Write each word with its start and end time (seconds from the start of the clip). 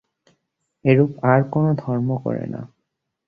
এরূপ 0.85 1.11
আর 1.23 1.39
কোন 1.51 1.65
ধর্ম 1.75 2.09
করে 2.23 2.45
না। 2.45 2.61